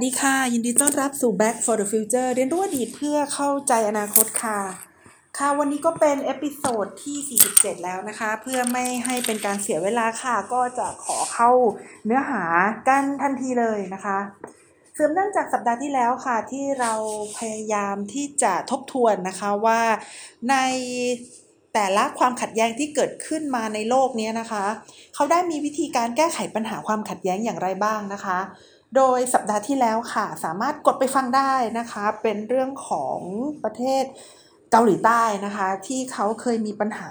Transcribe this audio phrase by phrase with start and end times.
[0.00, 4.60] สวัสดีค่ะ ยินดีต้อนรับสู่ Back for the Future เรียนรู้อดีตเพื่อเข้าใจอนาคตค่ะ
[5.38, 11.50] ค่ะ วันนี้ก็เป็น episode ที่ 47 แล้วนะคะ เพื่อไม่ให้เป็นการเสียเวลาค่ะ ก็จะขอเข้า
[12.06, 12.42] เนื้อหา
[12.88, 14.18] กันทันทีเลยนะคะ
[14.94, 16.94] เสริมเนื่องจากสัปดาห์ที่แล้วค่ะ ที่เรา
[17.38, 19.80] พยายามที่จะทบทวนนะคะว่า
[20.50, 20.56] ใน
[21.74, 24.64] แต่ละความขัดแย้งที่เกิดขึ้นมาในโลกนี้นะคะ
[25.14, 28.38] เขาได้มีวิธีการแก้ไขปัญหาความขัดแย้งอย่างไรบ้างนะคะ
[28.96, 33.18] โดยสัปดาห์ที่แล้วค่ะ สามารถกดไปฟังได้นะคะ เป็นเรื่องของ
[33.64, 34.04] ประเทศ
[34.70, 37.10] เกาหลีใต้นะคะ ที่เขาเคยมีปัญหา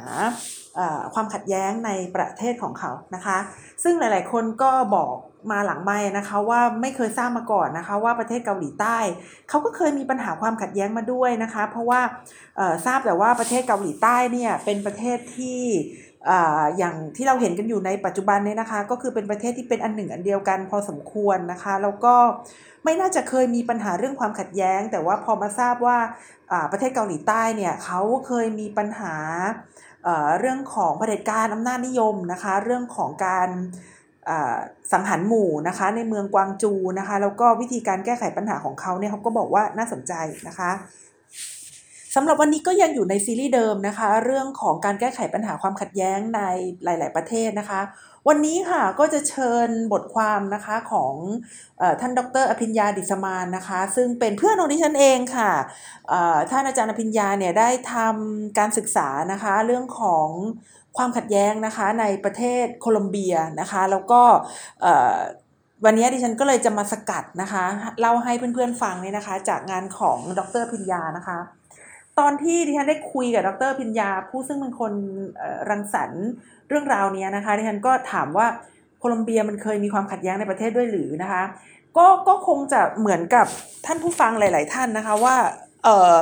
[1.14, 3.38] ความขัดแย้งในประเทศของเขานะคะ
[3.84, 5.14] ซึ่งหลาย ๆ คนก็บอก
[5.52, 8.98] มาหลังไม่นะคะว่าไม่เคยทราบมาก่อนนะคะว่าประเทศเกาหลีใต้
[9.50, 12.02] เขาก็เคยมีปัญหาความขัดแย้งมาด้วยนะคะ เพราะว่า
[12.86, 15.62] ทราบแต่ว่าประเทศเกาหลีใต้เนี่ยเป็นประเทศที่
[16.78, 22.16] อย่างที่เราเห็นกันอยู่ในปัจจุบันนี้นะคะ ก็คือเป็นประเทศที่เป็นอันหนึ่งอันเดียวกันพอสมควรนะคะแล้วก็
[22.84, 25.98] ไม่น่าจะเคยมีปัญหาเรื่องความขัดแย้ง แต่ว่าพอมาทราบว่า
[26.72, 29.16] ประเทศเกาหลีใต้เนี่ยเขาเคยมีปัญหา
[30.40, 33.50] เรื่องของเผด็จการอำนาจนิยมนะคะ เรื่องของการ
[34.94, 40.14] สังหารหมู่นะคะ ในเมืองกวางจูนะคะ แล้วก็วิธีการแก้ไขปัญหาของเขาเนี่ยเขาก็บอกว่าน่าสนใจ
[40.48, 40.72] นะคะ
[42.16, 46.42] สำหรับวันนี้ก็ยังอยู่ในซีรีส์เดิมนะคะ เรื่องของการแก้ไขปัญหาความขัดแย้งใน
[46.84, 47.82] หลาย ๆ ประเทศนะคะ
[48.28, 51.14] วันนี้ค่ะก็จะเชิญบทความนะคะของ
[51.82, 55.52] อท่านดรอภิญญาดิสมานนะคะ ซึ่งเป็นเพื่อนของดิฉันเองค่ะ
[56.52, 60.28] ท่านอาจารย์อภิญญาเนี่ยได้ทำการศึกษานะคะเรื่องของ
[60.98, 64.22] ความขัดแย้งนะคะในประเทศโคลอมเบียนะคะ แล้วก็
[65.86, 67.66] วันนี้ดิฉันก็เลยจะมาสกัดนะคะ
[68.00, 71.40] เล่าให้เพื่อนๆฟังเนี่ยนะคะ จากงานของดรพิญญานะคะ
[72.20, 74.94] ตอนที่ดิฉันได้คุยกับดรพิญญา ผู้ซึ่งเป็นคน
[75.70, 76.26] รังสรรค์
[76.70, 78.48] เรื่องราวนี้นะคะดิฉันก็ถามว่า
[79.00, 81.44] โคลอมเบียมันเคยมีความขัดแย้งในประเทศด้วยหรือนะคะ
[81.98, 83.48] ก็ก็คงจะเหมือนกับ
[83.86, 85.36] ท่านผู้ฟังหลาย ๆ ท่านนะคะว่า
[85.84, 86.16] เออ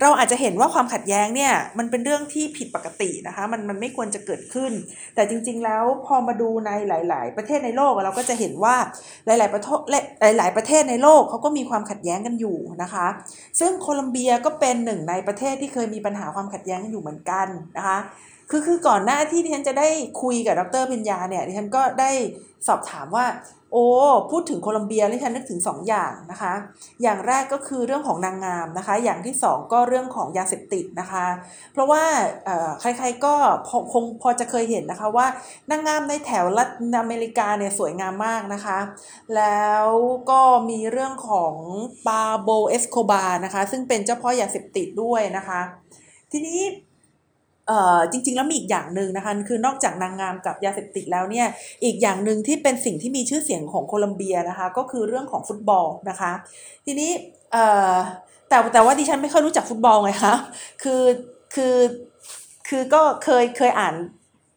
[0.00, 4.72] เราอาจจะเห็นว่าความขัดแย้งเนี่ยมันเป็นเรื่องที่ผิดปกตินะคะมันมันไม่ควรจะเกิดขึ้น
[5.14, 8.76] แต่จริงๆแล้วพอมาดูในหลาย ๆ ประเทศในโลกเราก็จะเห็นว่า
[9.26, 9.80] หลายๆประเทศ
[10.38, 13.06] หลาย ๆ ประเทศในโลกเขาก็มีความขัดแย้งกันอยู่นะคะ
[13.60, 17.46] ซึ่งโคลอมเบียก็เป็นหนึ่งในประเทศที่เคยมีปัญหาความขัดแย้งกันอยู่เหมือนกัน
[17.76, 17.98] นะคะ
[18.50, 19.88] คือคือก่อนหน้าที่ดิฉันจะได้
[20.22, 22.10] คุยกับดรพิญญาเนี่ยดิฉันก็ได้
[22.68, 23.26] สอบถามว่า
[23.72, 23.86] โอ้
[24.30, 26.52] พูดถึงโคลอมเบียที่ฉันนึกถึง2ออย่างนะคะ
[27.02, 31.26] อย่างแรกก็คือเรื่องของนางงามนะคะ อย่างที่ 2 ก็เรื่องของยาเสพติดนะคะ
[31.72, 32.02] เพราะว่า
[32.80, 33.34] ใครๆก็
[33.92, 35.26] คงพอจะเคยเห็นนะคะว่า
[35.70, 36.68] นางงามในแถวรัฐ
[37.00, 38.78] อเมริกาเนี่ยสวยงามมากนะคะ
[39.36, 39.86] แล้ว
[40.30, 41.54] ก็มีเรื่องของ
[42.06, 45.60] ปาโบเอสโคบานะคะ ซึ่งเป็นเจ้าพ่อยาเสพติดด้วยนะคะ
[46.32, 46.60] ทีนี้
[48.12, 51.46] จริง ๆ แล้วมีอีกอย่างหนึ่งนะคะคือนอกจากนางงามกับยาเสพติดแล้วเนี่ย
[51.84, 56.32] อีกอย่างหนึ่งที่เป็นสิ่งที่มีชื่อเสียงของโคลอมเบียนะคะก็คือเรื่องของฟุตบอลนะคะ
[56.86, 57.10] ทีนี้
[58.48, 60.34] แต่แต่ว่าดิฉันไม่ค่อยรู้จักฟุตบอลไงคะ
[60.82, 61.02] คือ
[61.54, 61.76] คือ
[62.68, 63.96] คือก็เคยเคยอ่าน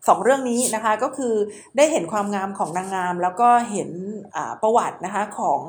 [0.09, 1.33] สองเรื่องนี้นะคะก็คือ
[1.77, 3.89] ได้เห็นความงามของนางงาม แล้วก็เห็น
[4.61, 5.61] ประวัตินะคะของ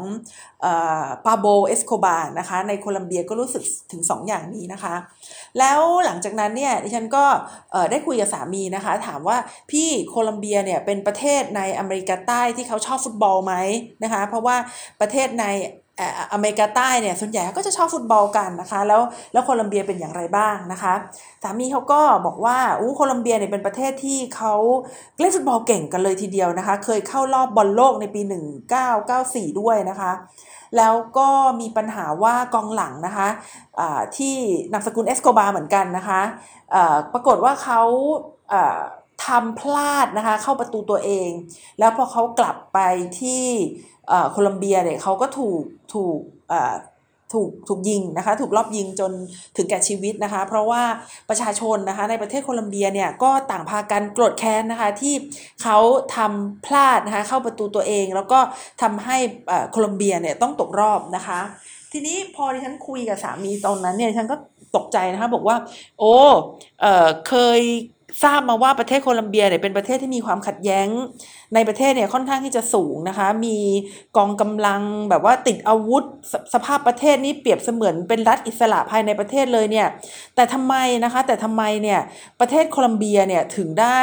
[1.25, 3.63] ปาโบเอสโคบานะคะในโคลัมเบียก็รู้สึก
[3.93, 4.95] ถึง2ออย่างนี้นะคะ
[5.59, 7.25] แล้วหลังจากนั้นเนี่ยดิฉันก็
[7.91, 9.37] ได้คุยกับสามีนะคะ ถามว่า
[9.71, 13.55] พี่โคลัมเบียเนี่ยเป็นประเทศในอเมริกาใต้ที่เขาชอบฟุตบอลไหม
[14.05, 14.57] นะคะ เพราะว่า
[15.01, 15.47] ประเทศใน
[16.33, 19.03] อเมริกาใต้เนี่ยส่วนใหญ่ก็จะชอบฟุตบอลกันนะคะ แล้ว
[19.33, 20.95] แล้วโคลัมเบียเป็นอย่างไรบ้างนะคะ
[21.43, 24.55] สามีเขาก็บอกว่าอู้โคลัมเบียเนี่ยเป็นประเทศที่เขา
[25.19, 28.21] เล่นฟุตบอลเก่งกันเลยทีเดียวนะคะ เคยเข้ารอบบอลโลกในปี
[28.91, 30.13] 1994 ด้วยนะคะ
[30.77, 31.29] แล้วก็
[31.61, 34.37] มีปัญหาว่ากองหลังนะคะะที่
[34.73, 36.21] นามสกุลเอสโกบาเหมือนกันนะคะ
[37.13, 37.83] ปรากฏว่าเขา
[39.27, 41.31] ทำพลาดนะคะเข้าประตูตัวเอง
[41.79, 42.79] แล้วพอเขากลับไป
[43.21, 43.45] ที่
[44.31, 45.63] โคลัมเบียเนี่ยเขาก็ถูก
[45.95, 46.19] ถูก
[47.35, 49.13] ถูกถูกยิงนะคะถูกลอบยิงจน
[49.57, 50.83] ถึงแก่ชีวิตนะคะ เพราะว่า
[51.29, 55.15] ประชาชนนะคะในประเทศโคลัมเบียเนี่ยก็ต่างพากันโกรธแค้นนะคะที่
[55.63, 55.79] เขา
[56.17, 58.39] ทำพลาดนะคะเข้าประตูตัวเอง แล้วก็
[58.83, 59.17] ทำให้
[59.71, 61.41] โคลัมเบียเนี่ยต้องตกรอบนะคะ
[61.93, 64.37] ทีนี้พอที่ฉันคุยกับสามีตอนนั้นเนี่ยฉันก็
[64.77, 65.57] ตกใจนะคะบอกว่า
[65.99, 66.15] โอ้
[66.81, 67.61] เออเคย
[68.23, 70.89] ทราบมาว่าประเทศโคลัมเบียเนี่ยเป็นประเทศที่มีความขัดแย้ง
[71.55, 73.59] ในประเทศเนี่ยค่อนข้างที่จะสูงนะคะ มี
[74.17, 79.89] กองกำลังแบบว่าติดอาวุธสสภาพประเทศนี้เปรียบเสมือนเป็นรัฐอิสระภายในประเทศเลยเนี่ย
[80.35, 80.75] แต่ทำไม
[81.05, 82.01] นะคะแต่ทำไมเนี่ย
[82.41, 84.01] ประเทศโคลัมเบียเนี่ยถึงได้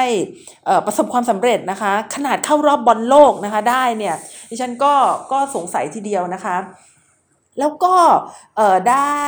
[0.86, 4.16] ประสบความสำเร็จนะคะ ขนาดเข้ารอบบอลโลกนะคะได้เนี่ย
[4.50, 4.94] ดิฉันก็
[5.32, 6.58] ก็สงสัยทีเดียวนะคะ
[7.60, 7.96] แล้วก็
[8.90, 9.22] ได้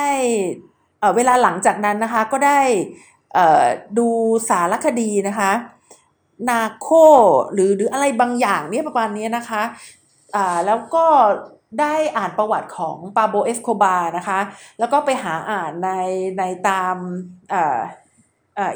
[1.15, 2.59] เวลาหลังจากนั้นนะคะก็ได้
[3.97, 4.07] ดู
[4.49, 5.51] สารคดีนะคะ
[6.49, 6.87] Narcos
[7.53, 9.63] หรือหรืออะไรบางอย่างเนี่ยประมาณนี้นะคะ
[10.65, 11.05] แล้วก็
[11.79, 14.39] ได้อ่านประวัติของปาโบลเอสโคบาร์นะคะ
[14.79, 15.91] แล้วก็ไปหาอ่านใน
[16.37, 16.95] ในตาม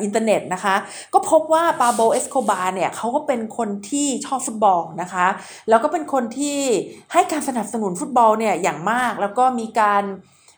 [0.02, 0.76] อินเทอร์เน็ตนะคะ
[1.14, 5.28] ก็พบว่าปาโบลเอสโคบาร์เนี่ยเขาก็เป็นคนที่ชอบฟุตบอลนะคะ
[5.70, 6.60] แล้วก็เป็นคนที่
[7.14, 10.04] ให้การสนับสนุนฟุตบอลเนี่ยอย่างมาก แล้วก็มีการ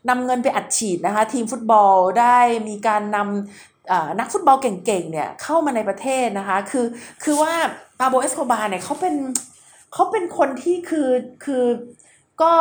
[0.10, 2.40] นำเงินไปอัดฉีดนะคะ ทีมฟุตบอลได้
[2.70, 3.71] มีการนำ
[4.20, 6.86] นักฟุตบอลเก่งๆเนี่ยเข้ามาในประเทศนะคะ คือ
[7.24, 7.54] คือว่า
[8.00, 9.16] ปาโบเอสโคบาเนี่ยเขาเป็น
[9.94, 11.10] เขาเป็นคนที่คือ
[11.46, 11.66] คือ
[12.42, 12.54] ก็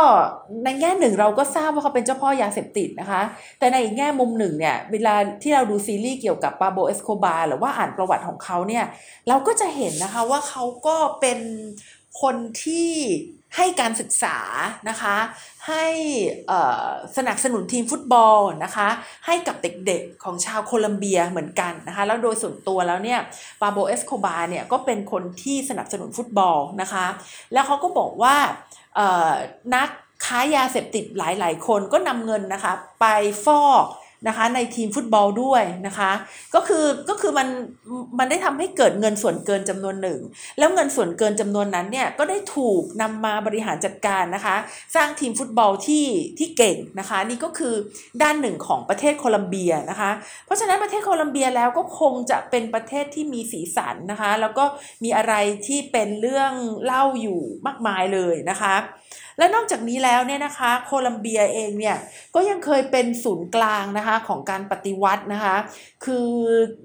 [0.64, 3.22] ในแง่หนึ่งเราก็ทราบว่าเขาเป็นเจ้าพ่อยาเสพติดนะคะ
[3.58, 8.84] แต่ในอีกแง่มุมหนึ่งเนี่ยเวลาที่เราดูซีรีส์เกี่ยวกับปาโบเอสโคบาหรือว่าอ่านประวัติของเขาเนี่ย
[9.28, 11.38] เราก็จะเห็นนะคะว่าเขาก็เป็น
[12.22, 12.90] คนที่
[13.56, 14.36] ให้การศึกษา
[14.88, 15.16] นะคะ
[15.68, 15.86] ให้
[17.16, 18.88] สนับสนุนทีมฟุตบอลนะคะ
[19.26, 23.20] ให้กับเด็กๆของชาวโคลัมเบียเหมือนกันนะคะ แล้วโดยส่วนตัวแล้วเนี่ย
[23.60, 27.06] ปาโบเอสโคบาเนี่ยก็เป็นคนที่สนับสนุนฟุตบอลนะคะ
[27.52, 28.36] แล้วเขาก็บอกว่า
[29.74, 29.88] นัก
[30.26, 33.06] ค้ายาเสพติดหลายๆ คนก็นำเงินนะคะไป
[33.44, 33.84] ฟอก
[34.28, 36.12] นะคะในทีมฟุตบอลด้วยนะคะ
[36.54, 37.48] ก็คือก็คือมัน
[38.18, 40.20] มันได้ทำให้เกิดเงินส่วนเกินจำนวนหนึ่ง
[40.58, 44.56] แล้วเงินส่วนเกินจำนวนนั้นเนี่ยก็ได้ถูกนำมาบริหารจัดการนะคะ
[44.94, 46.06] สร้างทีมฟุตบอลที่
[46.38, 47.74] ที่เก่งนะคะ นี่ก็คือ
[48.22, 50.10] ด้านหนึ่งของประเทศโคลัมเบียนะคะ
[50.46, 54.64] เพราะฉะนั้นประเทศโคลัมเบียแล้วก็คงจะเป็นประเทศที่มีสีสันนะคะ แล้วก็
[55.04, 55.34] มีอะไร
[55.66, 56.52] ที่เป็นเรื่อง
[56.84, 58.74] เล่าอยู่มากมายเลยนะคะ
[59.40, 61.96] และนอกจากนี้แล้วเนี่ยนะคะโคลัมเบียเองเนี่ย
[62.34, 65.56] ก็ยังเคยเป็นศูนย์กลางนะคะของการปฏิวัตินะคะ
[66.04, 66.30] คือ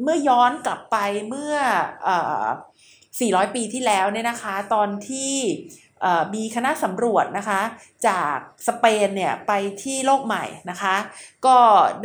[0.01, 0.97] เมื่อย้อนกลับไป
[1.29, 1.55] เมื่อ
[2.51, 5.33] 400 ปีที่แล้วเนี่ยนะคะตอนที่
[6.35, 7.61] มีคณะสำรวจนะคะ
[8.07, 8.37] จาก
[8.67, 9.51] สเปนเนี่ยไป
[9.83, 10.95] ที่โลกใหม่นะคะ
[11.45, 11.57] ก็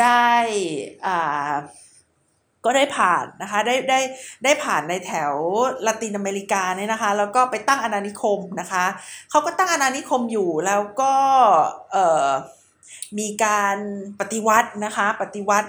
[0.02, 0.30] ได้
[2.64, 4.00] ก็ได้ผ่านนะคะได้ได้
[4.44, 5.32] ได้ผ่านในแถว
[5.86, 8.84] ละตินอเมริกาเนี่ยนะคะแล้วก็ไปตั้งอาณานิคมนะคะ
[9.30, 11.14] เขาก็ตั้งอาณานิคมอยู่แล้วก็
[11.92, 12.28] เอ่อ
[13.18, 13.76] มีการ
[14.20, 15.68] ปฏิวัตินะคะปฏิวัติ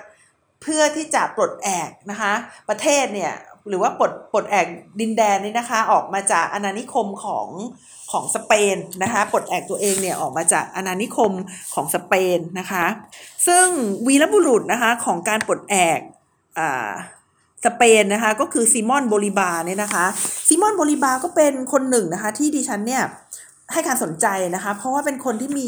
[0.62, 2.34] เพื่อที่จะปลดแอกนะคะ
[2.70, 3.34] ประเทศเนี่ย
[3.70, 4.68] หรือว่าปลดปลดแอก
[5.00, 7.48] ดินแดนนี่นะคะออกมาจากอาณานิคมของ
[8.12, 11.32] ของสเปนนะคะปลดแอกตัวเองเนี่ยออกมาจากอาณานิคม
[11.74, 12.86] ของสเปนนะคะ
[13.48, 13.66] ซึ่ง
[14.08, 16.00] วีรบุรุษนะคะของการปลดแอก
[17.66, 20.06] สเปนนะคะก็คือซิมอนโบลิบาเนี่ยนะคะ
[20.48, 23.04] ซิมอนโบลิบาก็เป็นคนหนึ่งนะคะที่ดิฉันเนี่ย
[23.74, 25.66] ให้การสนใจนะคะ เพราะว่าเป็นคนที่มี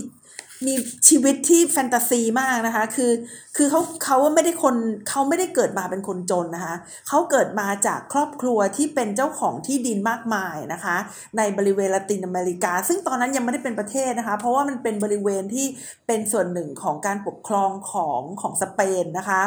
[0.69, 0.75] มี
[1.09, 3.11] ชีวิตที่แฟนตาซีมากนะคะ คือ
[3.57, 4.75] คือเขาเขาไม่ได้คน
[5.09, 6.75] เขาไม่ได้เกิดมาเป็นคนจนนะคะ
[7.07, 10.97] เขาเกิดมาจากครอบครัวที่เป็นเจ้าของที่ดินมากมายนะคะ
[11.37, 15.67] ในบริเวณละตินอเมริกา ซึ่งตอนนั้นยังไม่ได้เป็นประเทศนะคะ เพราะว่ามันเป็นบริเวณที่
[16.07, 19.41] เป็นส่วนหนึ่งของการปกครองของของสเปนนะคะ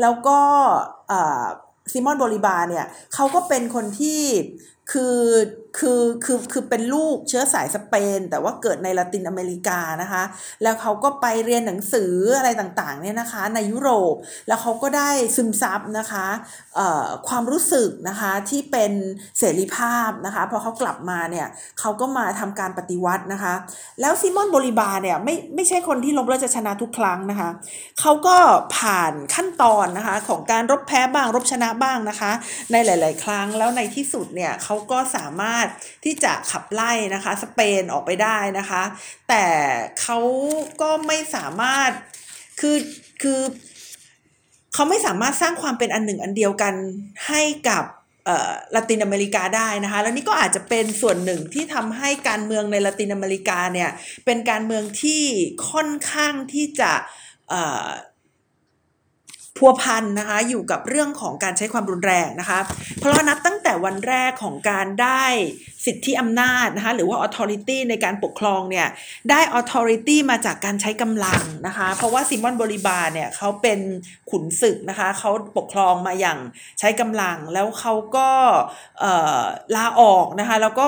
[0.00, 0.38] แล้วก็
[1.92, 4.20] ซิมอนโบลิบาเนี่ยเขาก็เป็นคนที่
[4.92, 5.16] คือ
[5.78, 10.22] คือคือคือเป็นลูกเชื้อสายสเปน แต่ว่าเกิดในละตินอเมริกานะคะ
[10.62, 14.14] แล้วเขาก็ไปเรียนหนังสืออะไรต่างๆเนี่ยนะคะ ในยุโรป
[14.48, 16.26] แล้วเขาก็ได้ซึมซับนะคะ
[17.28, 18.92] ความรู้สึกนะคะที่เป็น
[19.38, 21.46] เสรีภาพนะคะพอเขากลับมาเนี่ย
[21.80, 23.54] เขาก็มาทำการปฏิวัตินะคะ
[24.00, 27.50] แล้วซิมอนโบลิบาเนี่ยไม่ไม่ใช่คนที่ลบแล้วจะชนะทุกครั้งนะคะ
[28.00, 28.36] เขาก็
[28.76, 32.32] ผ่านขั้นตอนนะคะของการรบแพ้บ้างรบชนะบ้างนะคะ
[32.72, 35.61] ในหลาย ๆ ครั้งแล้วในที่สุดเนี่ยเขาก็สามารถ
[36.04, 38.82] ที่จะขับไล่นะคะสเปนออกไปได้นะคะ
[39.28, 39.44] แต่
[40.00, 40.18] เขา
[40.80, 41.90] ก็ไม่สามารถ
[42.60, 42.76] คือ
[43.22, 43.40] คือ
[44.74, 46.74] เขาไม่สามารถสร้างความเป็นอันหนึ่งอันเดียวกัน
[47.28, 47.84] ให้กับ
[48.74, 53.90] ละตินอเมริกาได้นะคะ แล้วนี่ก็อาจจะเป็นส่วนหนึ่งที่ทำให้การเมืองในละตินอเมริกาเนี่ย
[54.24, 55.22] เป็นการเมืองที่
[55.70, 56.92] ค่อนข้างที่จะ
[59.58, 62.60] พัวพันนะคะอยู่กับเรื่องของการใช้ความรุนแรงนะคะ
[62.98, 65.24] เพราะนับตั้งแต่วันแรกของการได้
[65.86, 68.88] สิทธิอำนาจนะคะหรือว่า authority ในการปกครองเนี่ย
[69.30, 73.80] ได้ authority มาจากการใช้กำลังนะคะเพราะว่าซิมอนบริบาเนี่ยเขาเป็น
[74.30, 76.38] ขุนศึกนะคะเขาปกครองมาอย่าง
[76.78, 78.28] ใช้กำลังแล้วเขาก็
[79.76, 80.84] ลาออกนะคะแล้วก็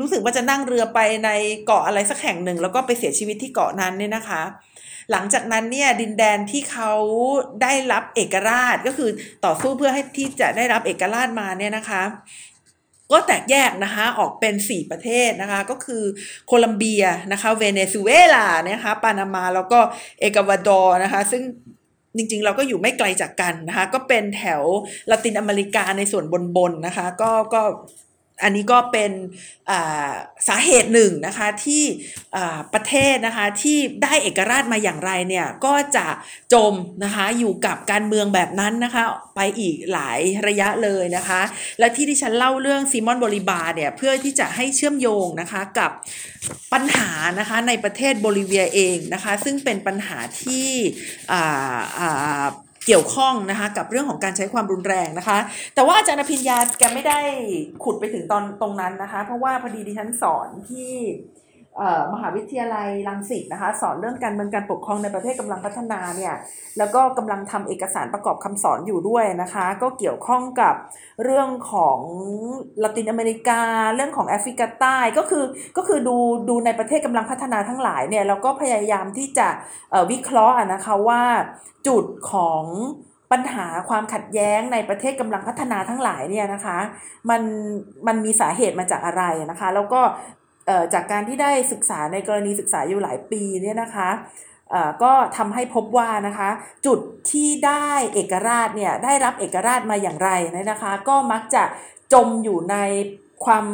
[0.00, 1.30] รู้สึกว่าจะนั่งเรือไปใน
[1.66, 4.42] เกาะอะไรสักแห่งหนึ่ง แล้วก็ไปเสียชีวิตที่เกาะนั้นเนี่ยนะคะ
[5.10, 6.92] หลังจากนั้นเนี่ยดินแดนที่เขา
[7.62, 9.10] ได้รับเอกราชก็คือ
[9.44, 12.02] ต่อสู้เพื่อให้ที่จะได้รับเอกราชมาเนี่ยนะคะ
[13.12, 16.02] ก็แตกแยกนะคะออกเป็น 4 ประเทศนะคะก็คือ
[16.46, 19.78] โคลัมเบียนะคะเวเนซุเอลานะคะปานามาแล้วก็
[20.20, 21.42] เอกวาดอร์นะคะซึ่ง
[22.16, 24.62] จริงๆ เราก็อยู่ไม่ไกลจากกันนะคะก็เป็นแถว
[25.10, 26.24] ละตินอเมริกาในส่วน
[26.56, 27.62] บนๆนะคะก็ก็
[28.42, 29.10] อันนี้ก็เป็น
[30.48, 31.82] สาเหตุหนึ่งนะคะที่
[32.74, 36.06] ประเทศนะคะที่ได้เอกราชมาอย่างไรเนี่ยก็จะ
[36.52, 36.74] จม
[37.04, 39.04] นะคะอยู่กับการเมืองแบบนั้นนะคะ
[39.36, 41.40] ไปอีกหลายระยะเลยนะคะ
[41.78, 45.90] และที่ที่ฉันเล่าเรื่องซีมอนบริบาเนี่ยเพื่อที่จะให้เชื่อมโยงนะคะกับ
[46.72, 50.68] ปัญหานะคะในประเทศโบลิเวียเองนะคะซึ่งเป็นปัญหาที่
[52.86, 55.38] เกี่ยวข้องนะคะกับเรื่องของการใช้ความรุนแรงนะคะ
[55.74, 57.18] แต่ว่าอาจารย์พิญญาแกไม่ได้
[57.84, 60.92] ขุดไปถึงตอนตรงนั้นนะคะ เพราะว่าพอดีดิฉันสอนที่
[62.12, 66.34] มหาวิทยาลัยรังสิตนะคะ สอนเรื่องการเมืองการปกครองในประเทศกำลังพัฒนาเนี่ย
[66.78, 70.74] แล้วก็กำลังทำเอกสารประกอบคำสอนอยู่ด้วยนะคะ ก็เกี่ยวข้องกับ
[71.24, 71.98] เรื่องของ
[72.82, 73.60] ละตินอเมริกา
[73.94, 75.44] เรื่องของแอฟริกาใต้ก็คือ
[75.76, 76.16] ก็คือดู
[76.48, 79.48] ดูในประเทศกำลังพัฒนาทั้งหลายเนี่ยแล้วก็พยายามที่จะ
[80.10, 81.22] วิเคราะห์นะคะว่า
[81.86, 82.64] จุดของ
[83.32, 86.78] ปัญหาความขัดแย้งในประเทศกำลังพัฒนาทั้งหลายเนี่ยนะคะ
[87.30, 87.42] มัน
[88.06, 90.00] มันมีสาเหตุมาจากอะไรนะคะ แล้วก็
[90.94, 94.10] จากการที่ได้ศึกษาในกรณีศึกษาอยู่หลายปีเนี่ยนะคะ
[95.02, 96.50] ก็ทำให้พบว่านะคะ
[96.86, 96.98] จุด
[97.30, 100.30] ที่ได้เอกราชเนี่ยได้รับเอกราชมาอย่างไร
[100.70, 101.62] นะคะ ก็มักจะ
[102.12, 102.76] จมอยู่ใน
[103.44, 103.64] ความ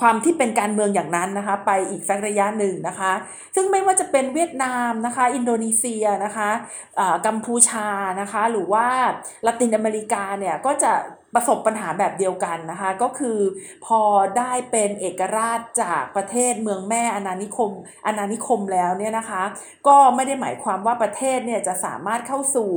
[0.00, 3.12] ความที่เป็นการเมืองอย่างนั้นนะคะ ไปอีกสักระยะหนึ่งนะคะ
[3.54, 6.50] ซึ่งไม่ว่าจะเป็นเวียดนามนะคะ อินโดนีเซียนะคะ
[7.26, 7.88] กัมพูชา
[8.20, 8.86] นะคะ หรือว่า
[9.46, 10.92] ละตินอเมริกาเนี่ยก็จะ
[11.34, 13.38] ประสบปัญหาแบบเดียวกันนะคะ ก็คือ
[13.86, 14.00] พอ
[14.38, 17.72] ได้เป็นเอกราชจากประเทศเมืองแม่อนานิคม
[18.06, 19.42] อนานิคมแล้วเนี่ยนะคะ
[19.86, 22.70] ก็ไม่ได้หมายความว่าประเทศเนี่ยจะสามารถเข้าสู่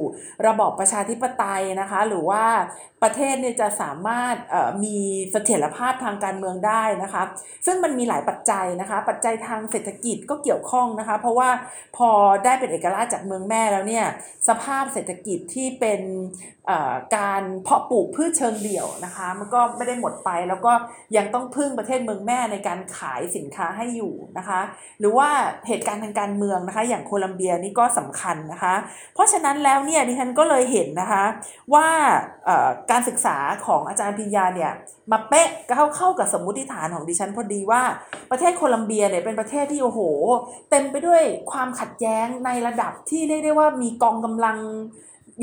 [0.48, 2.44] ระบอบประชาธิปไตยนะคะ หรือว่า
[3.04, 4.36] ประเทศเนี่ยจะสามารถ
[4.84, 4.98] มี
[5.32, 7.24] เสถียรภาพทางการเมืองได้นะคะ
[7.66, 11.50] ซึ่งมันมีหลายปัจจัยนะคะ ปัจจัยทางเศรษฐกิจก็เกี่ยวข้องนะคะ เพราะว่า
[11.98, 12.10] พอ
[12.46, 14.06] ได้เป็นเอกราชจากเมืองแม่แล้วเนี่ย
[14.48, 16.02] สภาพเศรษฐกิจที่เป็น
[17.18, 20.74] การเพาะปลูกพืชเชิงเดี่ยวนะคะ มันก็ไม่ได้หมดไปแล้วก็
[21.18, 24.62] ยังต้องพึ่งประเทศเมืองแม่ในการขายสินค้าให้อยู่นะคะ
[25.00, 25.30] หรือว่า
[25.68, 28.76] เหตุการณ์ทางการเมืองนะคะ อย่างโคลัมเบียนี่ก็สำคัญนะคะ
[29.14, 31.24] เพราะฉะนั้นแล้วเนี่ยดิฉันก็เลยเห็นนะคะ
[31.74, 31.88] ว่า
[32.92, 34.72] การศึกษาของอาจารย์พิญญาเนี่ย
[35.12, 37.82] มาเป๊ะเข้าเข้ากับสมมุติฐานของดิฉันพอดีว่า
[38.32, 40.00] ประเทศโคลัมเบียเนี่ยเป็นประเทศที่โอ้โห
[40.70, 44.58] เต็มไปด้วยความขัดแย้งในระดับที่เรียกได้ว่ามีกองกำลัง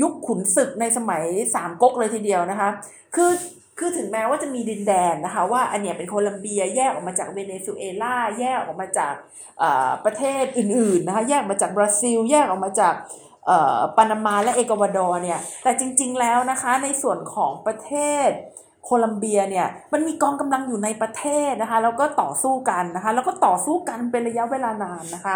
[0.01, 1.23] ยุคขุนศึกในสมัย
[1.55, 2.69] สามก๊กเลยทีเดียวนะคะ
[3.15, 3.31] คือ
[3.79, 9.13] คือถึงแม้ว่าจะมีดินแดนนะคะ ว่าอันเนี้ยเป็นโคลัมเบียแยกออกมาจากเวเนซุเอลาแยกออกมาจาก
[10.05, 12.93] ประเทศอื่นๆนะคะแยกมาจากบราซิล แยกออกมาจาก
[13.97, 17.91] ปานามาและเอกวาดอร์เนี่ยแต่จริงๆแล้วนะคะในส่วนของประเท
[18.27, 18.29] ศ
[18.85, 25.35] โคลัมเบียเนี่ยมันมีกองกำลังอยู่ในประเทศนะคะแล้วก็ต่อสู้กันนะคะแล้วก็ต่อสู้กันเป็นระยะเวลานานนะคะ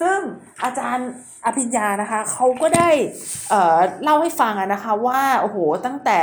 [0.00, 0.18] ซึ่ง
[0.64, 1.10] อาจารย์
[1.46, 2.90] อภิญญานะคะเขาก็ได้
[3.50, 6.18] เเล่าให้ฟังนะคะว่าโอ้โหตั้งแต่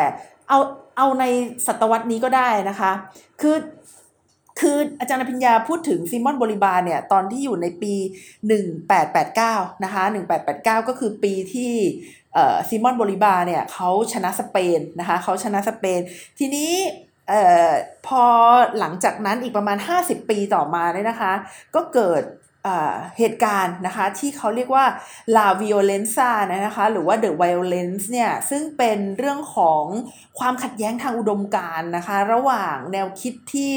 [0.49, 0.59] เอา
[0.97, 1.25] เอาใน
[1.67, 2.91] ศตวรรษนี้ก็ได้นะคะ
[3.41, 3.57] คือ
[4.59, 7.93] คืออาจารย์อภิญญาพูดถึงซิมอนบริบาเนี่ยตอนที่อยู่ในปี
[9.09, 10.03] 1889นะคะ
[10.45, 11.73] 1889 ก็คือปีที่
[12.69, 16.01] ซิมอนบริบาเนี่ยเขาชนะสเปนนะคะเขาชนะสเปน
[16.39, 16.71] ทีนี้
[17.31, 17.33] อ
[17.69, 17.71] อ
[18.07, 18.23] พอ
[18.79, 21.33] หลังจากนั้นอีกประมาณ 50 ปีต่อมาเนี่ยนะคะ
[21.75, 22.23] ก็เกิด
[23.17, 24.85] เหตุการณ์นะคะที่เขาเรียกว่า
[25.35, 29.83] La Violenza นะคะหรือว่า The Violence เนี่ยซึ่งเป็นเรื่องของ
[30.39, 33.75] ความขัดแย้งทางอุดมการณ์นะคะ ระหว่างแนวคิดที่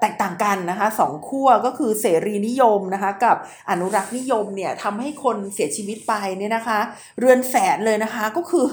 [0.00, 3.36] แตกต่างกันนะคะสองขั้วก็คือเสรีนิยมนะคะกับ
[3.70, 6.78] อนุรักษ์นิยมเนี่ยทำให้คนเสียชีวิตไปเนี่ยนะคะ
[7.18, 8.66] เรือนแสนเลยนะคะก็คือ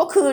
[0.00, 0.28] ก็คือ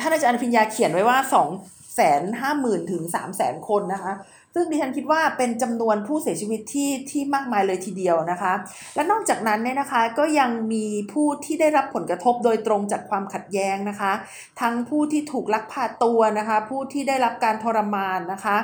[0.00, 1.48] ท่านอาจารย์พิญญาเขียนไว้ว่าสอง
[1.94, 4.12] แสนห้าหมื่นถึงสามแสนคนนะคะ
[4.54, 8.52] ซึ่งดิฉันคิดว่าเป็นจำนวนผู้เสียชีวิตที่ที่มากมายเลยทีเดียวนะคะ
[8.94, 14.12] และนอกจากนั้นเนี่ยนะคะก็ยังมีผู้ที่ได้รับผลกระทบโดยตรงจากความขัดแย้งนะคะ
[14.60, 18.56] ทั้งผู้ที่ถูกลักพาตัวนะคะ ผู้ที่ได้รับการทรมานนะคะ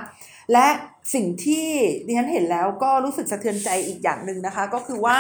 [0.53, 0.69] และ
[1.15, 1.67] สิ่งที่
[2.07, 5.19] ดิฉันเห็นแล้วก็รู้สึกสะเทือนใจอีกอย่างหนึ่งนะคะ ก็คือว่า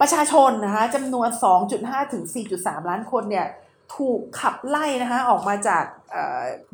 [0.00, 1.28] ประชาชนนะคะจำนวน
[1.70, 2.24] 2.5 ถึง
[2.56, 3.46] 4.3 ล้านคนเนี่ย
[3.94, 5.84] ถูกขับไล่นะคะออกมาจาก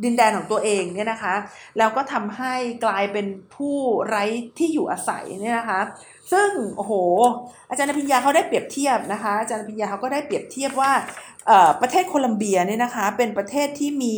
[0.03, 1.35] ดินแดนของตัวเองเนี่ยนะคะ
[1.79, 2.55] แล้วก็ทำให้
[2.85, 3.77] กลายเป็นผู้
[4.09, 4.25] ไร้
[4.59, 5.81] ที่อยู่อาศัยเนี่ยนะคะ
[6.33, 6.93] ซึ่งโอ้โห
[7.69, 10.93] อาจารย์พิญญาเขาได้เปรียบเทียบนะคะ อาจารย์พิญญาเขาก็ได้เปรียบเทียบว่า
[11.81, 14.17] ประเทศโคลัมเบียเนี่ยนะคะเป็นประเทศที่มี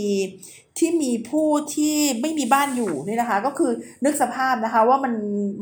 [0.79, 3.73] ที่มีผู้ที่ไม่มีบ้านอยู่นี่นะคะ ก็คือ
[4.05, 5.15] นึกสภาพนะคะว่ามัน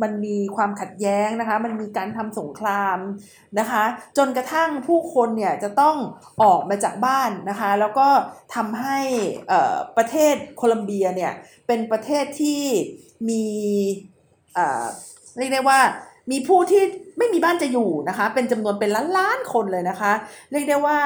[0.03, 2.99] มันมีความขัดแย้งนะคะ มันมีการทำสงคราม
[3.59, 3.85] นะคะ
[4.17, 5.97] จนกระทั่งผู้คนเนี่ยจะต้อง
[6.43, 8.09] ออกมาจากบ้านนะคะ แล้วก็
[8.55, 8.99] ทำให้
[9.97, 11.33] ประเทศโคลัมเบียเนี่ย
[11.67, 12.63] เป็นประเทศที่
[13.29, 13.45] มี
[15.39, 15.81] เรียกได้ว่า
[16.31, 16.83] มีผู้ที่
[17.19, 20.13] ไม่มีบ้านจะอยู่นะคะ เป็นจำนวนเป็นล้านล้านคนเลยนะคะ
[20.51, 20.99] เรียกได้ว่า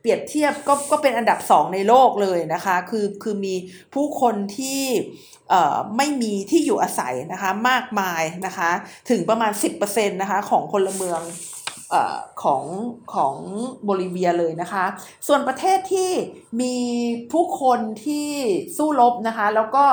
[0.00, 3.54] เปรียบเทียบก็ก็เป็นอันดับสองในโลกเลยนะคะ คือคือมี
[3.94, 4.82] ผู้คนที่
[5.96, 8.70] ไม่มีที่อยู่อาศัยนะคะมากมายนะคะ
[9.10, 9.52] ถึงประมาณ
[9.82, 11.20] 10%นะคะของพลเมือง
[11.92, 11.96] อ
[12.42, 12.62] ของ
[13.14, 13.34] ของ
[13.84, 14.84] โบลิเวียเลยนะคะ
[15.26, 16.10] ส่วนประเทศที่
[16.60, 16.76] มี
[17.32, 18.28] ผู้คนที่
[18.76, 19.84] สู้รบนะคะ แล้วก็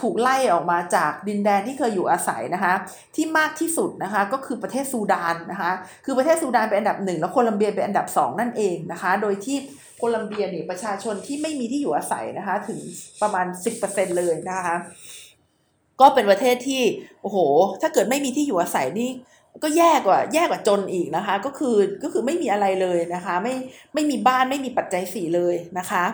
[0.00, 2.74] ถูกไล่ออกมาจากดินแดนที่เคยอยู่อาศัยนะคะ
[3.14, 5.72] ที่มากที่สุดนะคะก็คือประเทศซูดานนะคะ
[6.04, 9.56] คือประเทศซูดานเป็นอันดับหนึ่งแล้วโคลัมเบียเป็นอันดับสองนั่นเองนะคะ โดยที่
[9.98, 12.78] โคลัมเบียเนี่ยประชาชนที่ไม่มีที่อยู่อาศัยนะคะถึง
[13.22, 13.46] ประมาณ
[13.82, 14.76] 10%เลยนะคะ
[16.00, 16.82] ก็เป็นประเทศที่
[17.22, 17.38] โอ้โห
[17.80, 19.10] ถ้าเกิดไม่มีที่อยู่อาศัยนี่
[19.62, 23.54] ก็แย่กว่าแย่กว่าจนอีกนะคะ ก็คือก็คือไม่มีอะไรเลยนะคะ ไม่
[23.94, 26.04] ไม่มีบ้านไม่มีปัจจัยสี่เลยนะคะ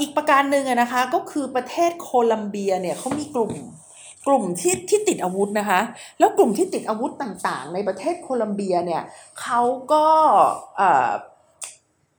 [0.00, 3.52] อีกประการหนึ่งนะคะก็คือประเทศโคลัมเบียเนี่ยเขามีกลุ่ม
[4.26, 5.80] กลุ่มที่ที่ติดอาวุธนะคะ
[6.18, 9.02] แล้วกลุ่มที่ติดอาวุธต่างๆ ในประเทศโคลัมเบียเนี่ย
[9.40, 9.60] เขา
[9.92, 10.06] ก็
[10.76, 11.10] เอ่อ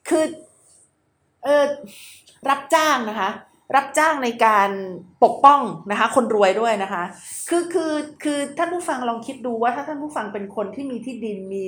[0.07, 0.25] คือ
[1.43, 1.65] เออ
[2.49, 3.29] รับจ้างนะคะ
[3.75, 4.69] รับจ้างในการ
[5.23, 7.03] ปกป้องนะคะ คนรวยด้วยนะคะ
[7.49, 7.93] คือคือ
[8.23, 11.67] คือท่านผู้ฟังลองคิดดูว่าถ้าท่านผู้ฟังเป็นคนที่มีที่ดินมี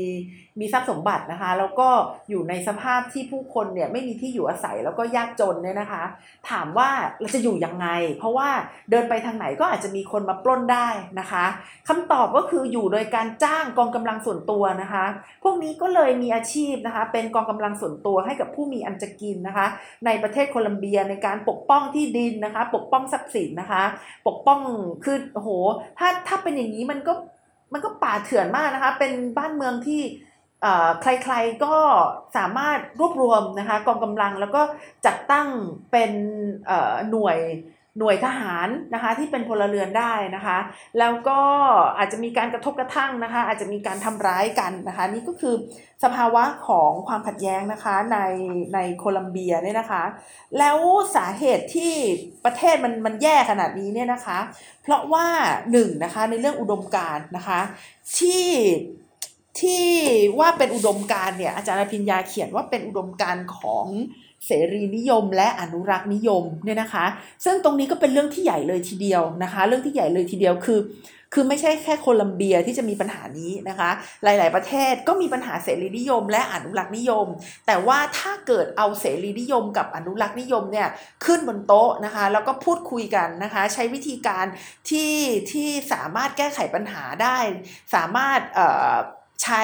[0.60, 1.90] มีทรัพย์สมบัตินะคะ แล้วก็
[2.30, 6.04] อยู่ในสภาพที่ผู้คนเนี่ยไม่มีที่อยู่อาศัยแล้วก็ยากจนเนี่ยนะคะ
[6.50, 7.88] ถามว่าเราจะอยู่ยังไง
[8.18, 8.50] เพราะว่า
[8.90, 10.88] เดินไปทางไหนก็อาจจะมีคนมาปล้นได้
[11.20, 11.46] นะคะ
[11.88, 15.06] คำตอบก็คืออยู่โดยการจ้างกองกำลังส่วนตัวนะคะ
[15.44, 19.68] พวกนี้ก็เลยมีอาชีพนะคะ เป็นกองกำลังส่วนตัวให้กับผู้มีอันจะกินนะคะ
[20.06, 23.84] ในประเทศโคลัมเบียในการปกป้องที่ดินนะคะ ปกป้องทรัพย์สินนะคะ
[24.28, 24.60] ปกป้อง
[25.04, 25.50] คือโห
[26.00, 27.14] ถ้าถ้าเป็นอย่างนี้มันก็
[27.74, 30.02] มันก็ป่าเถื่อนมากนะคะ เป็นบ้านเมืองที่
[31.02, 31.76] ใครๆก็
[32.38, 34.62] สามารถรวบรวมนะคะกองกำลังแล้วก็
[35.06, 35.48] จัดตั้ง
[35.92, 36.12] เป็น
[37.12, 37.40] หน่วย
[38.00, 40.58] หน่วยทหารนะคะที่เป็นพลเรือนได้นะคะ
[41.00, 41.40] แล้วก็
[41.98, 45.56] อาจจะมีการกระทบกระทั่งนะคะ อาจจะมีการทำร้ายกันนะคะ นี่ก็คือ
[46.04, 48.18] สภาวะของความขัดแย้งนะคะใน
[48.74, 50.04] ในโคลัมเบียเนี่ยนะคะ
[50.60, 50.78] แล้ว
[51.16, 51.94] สาเหตุที่
[52.46, 54.40] ประเทศมันมันแย่ขนาดนี้เนี่ยนะคะ
[54.84, 55.28] เพราะว่า
[55.72, 57.60] หนึ่งนะคะในเรื่องอุดมการนะคะ
[58.18, 58.46] ที่
[59.62, 59.86] ที่
[60.40, 63.88] ว่าเป็นอุดมการเนี่ยอาจารย์พิญญาเขียนว่าเป็นอุดมการของ
[64.46, 67.06] เสรีนิยม และอนุรักษ์นิยมเนี่ยนะคะ
[67.46, 70.80] ซึ่งตรงนี้ก็เป็นเรื่องที่ใหญ่เลยทีเดียวนะคะ เรื่องที่ใหญ่เลยทีเดียวคือ
[71.34, 73.90] คือไม่ใช่แค่โคลัมเบียที่จะมีปัญหานี้นะคะ
[74.24, 77.28] หลาย ๆ ประเทศก็มีปัญหาเสรีนิยม และอนุรักษ์นิยม
[77.68, 80.88] แต่ว่าถ้าเกิดเอาเสรีนิยมกับอนุรักษ์นิยมเนี่ย
[81.26, 84.46] ขึ้นบนโต๊ะนะคะ แล้วก็พูดคุยกันนะคะ ใช้วิธีการ
[84.90, 85.14] ที่
[85.52, 87.38] ที่สามารถแก้ไขปัญหาได้
[87.96, 88.96] สามารถเอ่อ
[89.48, 89.64] ใช้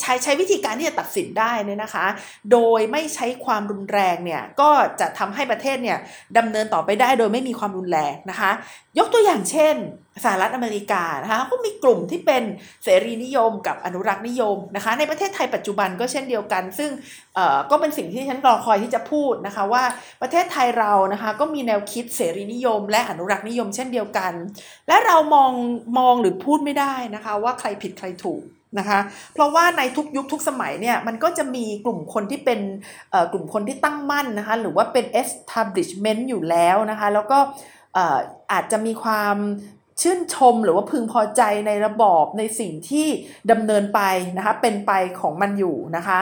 [0.00, 2.06] ใช้ใช้วิธีการที่จะตัดสินได้เนี่ยนะคะ
[2.52, 4.70] โดยไม่ใช้ความรุนแรงเนี่ยก็
[5.00, 5.98] จะทำให้ประเทศเนี่ย
[6.38, 8.50] ดำเนินต่อไปได้โดยไม่มีความรุนแรงนะคะ
[8.98, 9.76] ยกตัวอย่างเช่น
[10.24, 12.42] สหรัฐอเมริกานะคะก็มีกลุ่มที่เป็น
[12.84, 16.90] เสรีนิยมกับอนุรักษ์นิยมนะคะ ในประเทศไทยปัจจุบันก็เช่นเดียวกัน ซึ่ง
[17.70, 19.84] ก็เป็นสิ่งที่ฉันรอคอยที่จะพูดนะคะว่า
[20.22, 24.32] ประเทศไทยเรานะคะก็มีแนวคิดเสรีนิยม และอนุรักษ์นิยม เช่นเดียวกัน
[24.88, 25.52] และเรามอง
[25.98, 28.42] มองหรือพูดไม่ได้นะคะว่าใครผิดใครถูก
[28.78, 28.98] นะคะ
[29.34, 32.60] เพราะว่าในทุกยุคทุกสมัยเนี่ยมันก็จะมีกลุ่มคนที่เป็น
[33.32, 37.38] กลุ่มคนที่ตั้งมั่นนะคะหรือว่าเป็น establishment อยู่แล้วนะคะแล้วก็
[38.52, 39.36] อาจจะมีความ
[40.02, 43.06] ชื่นชมหรือว่าพึงพอใจในระบอบในสิ่งที่
[43.50, 44.00] ดำเนินไป
[44.36, 46.20] นะคะเป็นไปของมันอยู่นะคะ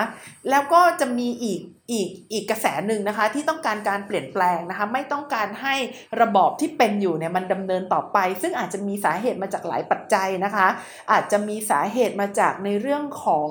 [0.51, 5.75] แล้วก็จะมีอีกอีกอีกกระแสหนึ่งนะคะที่ต้องการการเปลี่ยนแปลงนะคะไม่ต้องการให้
[6.21, 10.67] ระบอบที่เป็นอยู่เนี่ยมันดำเนินต่อไป ซึ่งอาจจะมีสาเหตุมาจากหลายปัจจัยนะคะ
[11.13, 13.49] อาจจะมีสาเหตุมาจากในเรื่องของ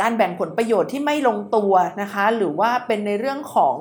[0.00, 3.76] การแบ่งผลประโยชน์ที่ไม่ลงตัวนะคะ หรือว่าเป็นในเรื่องของ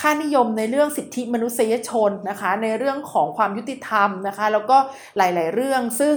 [0.00, 4.76] ค่านิยมในเรื่องสิทธิมนุษยชนนะคะ ในเรื่องของความยุติธรรมนะคะ แล้วก็
[5.16, 6.16] หลาย ๆ เรื่องซึ่ง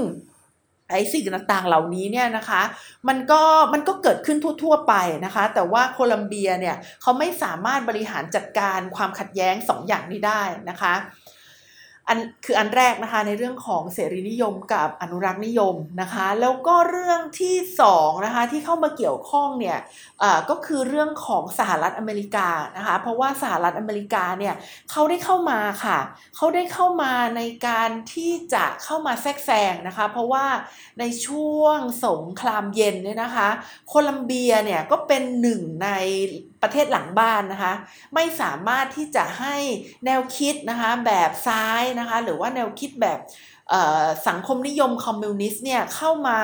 [0.92, 2.62] ไอ้สิ่งต่างๆเหล่านี้เนี่ยนะคะ
[3.08, 3.42] มันก็
[3.74, 4.94] มันก็เกิดขึ้นทั่ว ๆ ไป
[5.26, 10.94] นะคะ แต่ว่าโคลัมเบียเนี่ยเขาไม่สามารถบริหารจัดการความขัดแย้ง2ออย่างนี้ได้นะคะ
[12.08, 17.56] อันคืออันแรกนะคะในเรื่องของเสรีนิยมกับอนุรักษ์นิยมนะคะ แล้วก็เรื่องที่
[17.92, 19.78] 2นะคะที่เข้ามาเกี่ยวข้องเนี่ย
[20.50, 24.56] ก็คือเรื่องของสหรัฐอเมริกานะคะ เพราะว่าสหรัฐอเมริกาเนี่ย
[24.92, 26.00] เขาได้เข้ามาค่ะ
[26.36, 30.46] เขาได้เข้ามาในการที่จะเข้ามาแทรกแซงนะคะ เพราะว่า
[31.00, 33.50] ในช่วงสงครามเย็นเนี่ยนะคะ
[33.88, 35.90] โคลัมเบียเนี่ยก็เป็นหนึ่งใน
[36.64, 37.74] ประเทศหลังบ้านนะคะ
[38.16, 39.56] ไม่สามารถที่จะให้
[40.06, 43.20] แนวคิดนะคะแบบซ้ายนะคะหรือว่าแนวคิดแบบ
[44.28, 46.38] สังคมนิยมคอมมิวนิสต์เนี่ยเข้ามา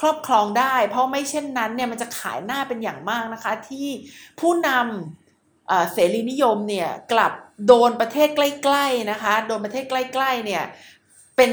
[0.00, 3.86] ครอบครองได้ เพราะไม่เช่นนั้นเนี่ยมันจะขายหน้าเป็นอย่างมากนะคะ ที่
[4.40, 7.32] ผู้นำเสรีนิยมเนี่ยกลับ
[7.66, 10.64] โดนประเทศใกล้ๆนะคะ โดนประเทศใกล้ๆเนี่ย
[11.36, 11.52] เป็น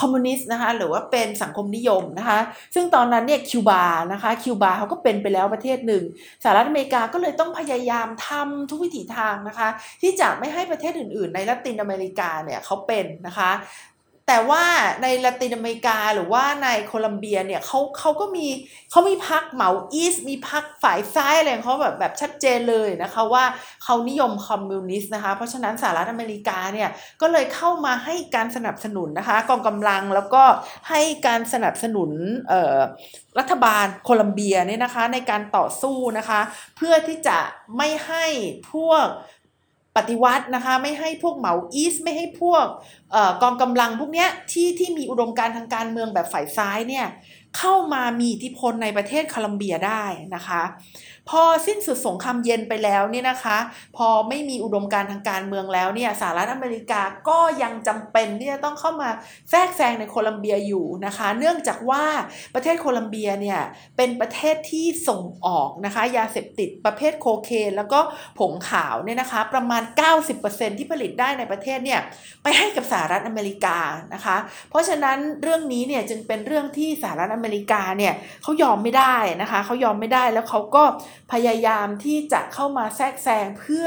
[0.00, 2.38] คอมมิวนิสต์นะคะหรือว่าเป็นสังคมนิยมนะคะ
[2.74, 6.04] ซึ่งตอนนั้นเนี่ยคิวบานะคะคิวบาเขาก็เป็นไปแล้วประเทศหนึ่ง
[6.42, 9.68] สหรัฐอเมริกาก็เลยต้องพยายามทำทุกวิถีทางนะคะ
[10.02, 13.50] ที่จะไม่ให้ประเทศอื่น ๆ ในละตินอเมริกาเนี่ยเขาเป็นนะคะ
[14.28, 14.64] แต่ว่า
[15.02, 18.46] ในละตินอเมริกาหรือว่าในโคลัมเบียเนี่ยเขาเขาก็มี
[18.90, 23.44] เขามีพักเหมาอีสมีพักฝ่ายซ้ายอะไรของเขาแบบแบบชัดเจนเลยนะคะว่า
[23.84, 26.88] เขานิยมคอมมิวนิสต์นะคะ เพราะฉะนั้นสหรัฐอเมริกาเนี่ย
[27.20, 30.42] ก็เลยเข้ามาให้การสนับสนุนนะคะกองกำลังแล้วก็
[30.88, 32.10] ให้การสนับสนุน
[33.38, 36.40] รัฐบาลโคลัมเบียเนี่ยนะคะในการต่อสู้นะคะ
[36.76, 37.38] เพื่อที่จะ
[37.76, 38.26] ไม่ให้
[38.72, 39.06] พวก
[39.96, 42.66] ปฏิวัตินะคะไม่ให้พวกเหมาอีสไม่ให้พวก
[43.42, 47.06] กองกำลังพวกเนี้ยที่ที่มีอุดมการทางการเมืองแบบฝ่ายซ้ายเนี่ย
[47.56, 50.62] เข้ามามีอิทธิพลในประเทศโคลัมเบียได้นะคะ
[51.32, 53.58] พอสิ้นสุดสงครามเย็นไปแล้วเนี่ยนะคะ
[53.96, 59.10] พอไม่มีอุดมการทางการเมืองแล้วเนี่ยสหรัฐอเมริกาก็ยังจำเป็นที่จะต้องเข้ามา
[59.50, 62.04] แทรกแซงในโคลัมเบียอยู่นะคะ เนื่องจากว่า
[62.54, 63.60] ประเทศโคลัมเบียเนี่ย
[63.96, 68.00] เป็นประเทศที่ส่งออกนะคะยาเสพติดประเภทโคเคนแล้วก็
[68.38, 69.82] ผงขาวเนี่ยนะคะ ประมาณ
[70.30, 72.00] 90%ที่ผลิตได้ในประเทศเนี่ย
[72.42, 73.78] ไปให้กับสหรัฐอเมริกา
[74.14, 74.36] นะคะ
[74.70, 80.84] เพราะฉะนั้นเรื่องนี้เนี่ยจึงเป็นเรื่องที่สหรัฐออเมริกาเนี่ยเขายอมไม่ได้นะคะเขายอมไม่ได้แล้วเขาก็
[81.32, 83.86] พยายามที่จะเข้ามาแทรกแซงเพื่อ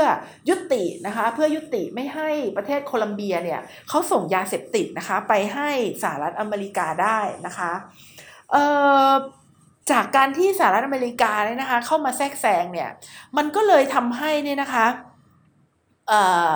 [0.49, 5.69] ยุตินะคะเพื่อยุติไม่ให้ประเทศโคลัมเบียเนี่ยเขาส่งยาเสพติดนะคะไปให้
[6.03, 7.71] สหรัฐอเมริกาได้นะคะ
[8.51, 8.63] เอ่
[9.09, 9.11] อ
[9.91, 12.89] จากการที่สหรัฐอเมริกาเนี่ยนะคะเข้ามาแทรกแซงเนี่ย
[13.37, 14.87] มันก็เลยทำให้เนี่ยนะคะ
[16.07, 16.51] เอ่อ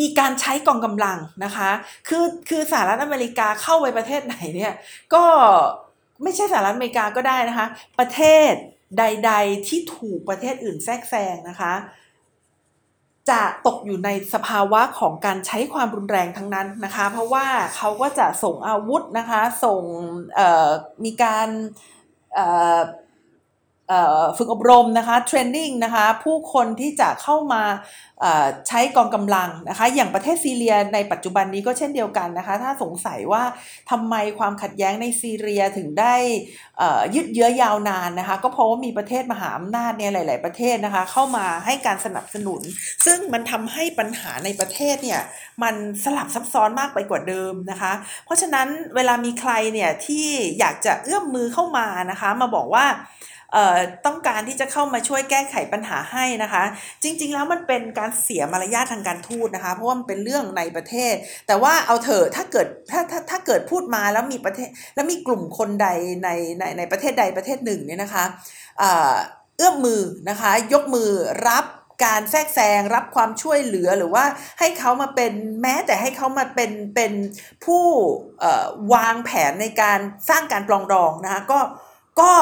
[0.00, 1.70] มีการใช้กองกำลังนะคะ
[2.08, 4.74] คือคือสหรัฐอเมริกาเข้าไปประเทศไหนเนี่ย
[5.14, 5.24] ก็
[6.22, 7.66] ไม่ใช่สหรัฐอเมริกาก็ได้นะคะ
[7.98, 8.52] ประเทศ
[8.98, 11.74] ใด ๆ ที่ถูกประเทศอื่นแทรกแซงนะคะ
[13.30, 19.82] จะตกอยู่ในสภาวะของการใช้ความรุนแรงทั้งนั้นนะคะ เพราะว่าเขาก็จะส่งอาวุธนะคะ ส่ง
[21.04, 21.48] มีการ
[24.36, 27.62] ฝึกอบรมนะคะเทรนนิ่งนะคะผู้คนที่จะเข้ามา
[28.68, 33.42] ใช้กองกำลังนะคะอย่างประเทศซีเรียในปัจจุบันนี้ก็เช่นเดียวกันนะคะถ้าสงสัยว่า
[33.90, 36.14] ทำไมความขัดแย้งในซีเรียถึงได้
[37.14, 42.60] ยืดเยื้อยาวนานนะคะก็เพราะว่ามีประเทศมหาอำนาจเนี่ยหลาย ๆ ประเทศนะคะเข้ามาให้การสนับสนุน
[43.06, 45.20] ซึ่งมันทำให้ปัญหาในประเทศเนี่ย
[45.62, 47.92] มันสลับซับซ้อนมากไปกว่าเดิมนะคะ
[48.24, 50.26] เพราะฉะนั้นเวลามีใครเนี่ยที่
[50.58, 52.86] อยากจะเอื้อมมือเข้ามานะคะมาบอกว่า
[54.06, 56.64] ต้องการที่จะเข้ามาช่วยแก้ไขปัญหาให้นะคะ
[57.02, 61.14] จริง ๆ แล้วมันเป็นการเสียมารยาททางการทูตนะคะ เพราะว่ามันเป็นเรื่องในประเทศ
[61.46, 65.88] แต่ว่าเอาเถอะถ้าเกิดถ้าถ้าถ้าเกิดพูดมาแล้วมีประเทศแล้วมีกลุ่มคนใด
[66.24, 68.24] ในในในประเทศใดประเทศหนึ่งเนี่ยนะคะ
[69.56, 71.10] เอื้อมมือนะคะยกมือ
[71.48, 71.64] รับ
[72.04, 74.24] การแทรกแซงรับความช่วยเหลือหรือว่า
[74.60, 77.12] ให้เขามาเป็นแม้แต่ให้เขามาเป็นเป็น
[77.64, 77.84] ผู้
[78.94, 81.60] วางแผนในการสร้างการปลองดองนะคะก็
[82.20, 82.32] ก็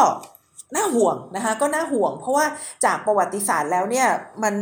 [0.77, 2.47] น่าห่วงนะคะก็น่าห่วง เพราะว่า
[2.85, 4.09] จากประวัติศาสตร์แล้วเนี่ย
[4.43, 4.55] มัน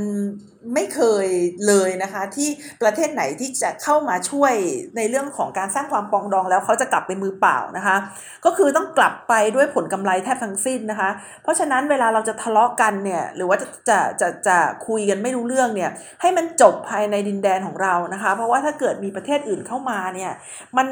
[0.75, 1.27] ไม่เคย
[1.67, 2.49] เลยนะคะ ที่
[2.83, 4.55] ประเทศไหนที่จะเข้ามาช่วย
[4.97, 7.97] ในเรื่องของการสร้างความปองดองแล้วเขาจะกลับไปมือเปล่านะคะ
[8.45, 11.11] ก็คือต้องกลับไปด้วยผลกำไรแทบทั้งสิ้นนะคะ
[11.43, 20.33] เพราะฉะนั้นเวลาเราจะทะเลาะกันเนี่ยหรือว่าจะจะจะจะคุยกันไม่รู้เรื่องเนี่ยให้มันจบภายในดินแดนของเรานะคะ เพราะว่าถ้าเกิดมีประเทศอื่นเข้ามาเนี่ย
[20.77, 20.89] มัน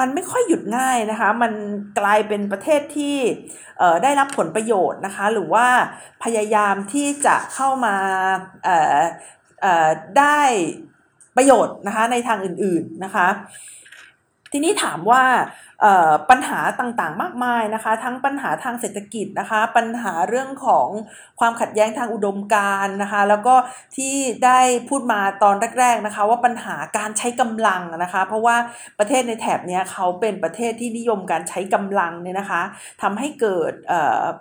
[0.00, 1.52] มันไม่ค่อยหยุดง่ายนะคะ มัน
[1.98, 3.18] กลายเป็นประเทศที่
[4.02, 5.66] ได้รับผลประโยชน์นะคะ หรือว่า
[6.24, 7.96] พยายามที่จะเข้ามา
[10.18, 10.40] ได้
[11.36, 13.28] ประโยชน์นะคะในทางอื่นๆนะคะ
[14.52, 15.22] ทีนี้ถามว่า
[16.30, 20.88] ปัญหาต่างๆ มากมายนะคะ ทั้งปัญหาทางเศรษฐกิจนะคะ ปัญหาเรื่องของ
[21.40, 23.54] ความขัดแย้งทางอุดมการนะคะ แล้วก็
[23.96, 24.14] ที่
[24.44, 28.56] ได้พูดมาตอนแรกๆนะคะ ว่าปัญหาการใช้กำลังนะคะ เพราะว่า
[28.98, 32.62] ประเทศในแถบนี้เขาเป็นประเทศที่นิยมการใช้กำลังเนี่ยนะคะ
[33.02, 33.72] ทำให้เกิด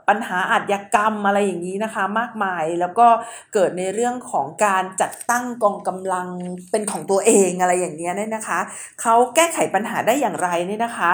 [0.10, 3.08] ปัญหาอาชญากรรมอะไรอย่างนี้นะคะ มากมายแล้วก็
[3.54, 6.28] เกิดในเรื่องของการจัดตั้งกองกำลัง
[6.72, 8.60] เป็นของตัวเองอะไรอย่างนี้เนี่ยนะคะ
[9.02, 11.12] เขาแก้ไขปัญหาได้อย่างไรเนี่ยนะคะ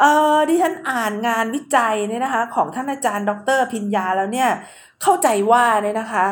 [0.00, 4.50] เออดิฉันอ่านงานวิจัยเนี่ยนะคะ ของท่านอาจารย์ ดรพิญญาแล้วเนี่ย
[5.02, 6.26] เข้าใจว่าเนี่ยนะคะ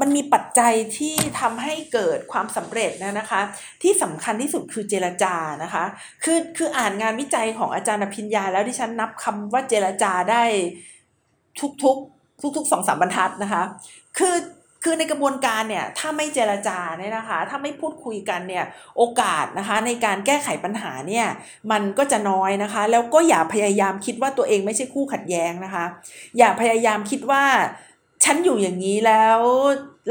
[0.00, 3.40] มันมีปัจจัยที่ทำให้เกิดความสำเร็จนะนะคะ
[3.82, 5.84] ที่สำคัญที่สุดคือเจรจานะคะ
[6.24, 10.42] คือคืออ่านงานวิจัยของอาจารย์พิญญา แล้วดิฉันนับคำว่าเจรจาได้
[11.60, 11.96] ทุกทุก
[12.40, 13.62] ทุกทุกสองสามบรรทัดนะคะ
[14.18, 14.34] คือ
[14.84, 18.64] คือในกระบวนการเนี่ยถ้าไม่เจรจาเนี่ยนะคะ ถ้าไม่พูดคุยกันเนี่ย
[18.96, 21.26] โอกาสนะคะในการแก้ไขปัญหาเนี่ย
[21.70, 25.84] มันก็จะน้อยนะคะ แล้วก็อย่าพยายามคิดว่าตัวเองไม่ใช่คู่ขัดแย้งนะคะ
[26.38, 27.44] อย่าพยายามคิดว่า
[28.24, 29.40] ฉันอยู่อย่างนี้แล้ว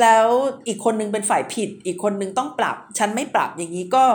[0.01, 0.27] แล้ว
[0.67, 4.05] อีกคนนึงเป็นฝ่ายผิด อีกคนนึงต้องปรับ ฉันไม่ปรับอย่างนี้ก็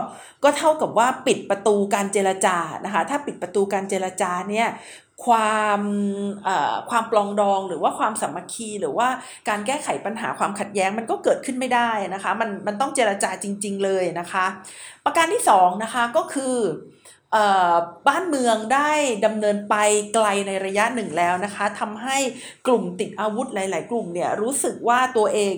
[0.45, 4.69] ก็เท่ากับว่าปิดประตูการเจรจานะคะ ถ้าปิดประตูการเจรจาเนี่ย
[5.27, 5.81] ความ
[6.91, 9.09] ความปลองดองหรือว่าความสามัคคีหรือว่า
[9.49, 14.47] การแก้ไขปัญหาความขัดแย้งมันก็เกิดขึ้นไม่ได้นะคะมันมันต้องเจรจาจริง ๆ เลยนะคะ
[15.05, 16.57] ประการที่2นะคะก็คือ
[18.09, 18.91] บ้านเมืองได้
[19.27, 19.75] ดำเนินไป
[20.15, 22.19] ไกลในระยะหนึ่งแล้วนะคะทำให้
[22.67, 25.57] กลุ่มติดอาวุธหลาย ๆ กลุ่มเนี่ยรู้สึกว่าตัวเอง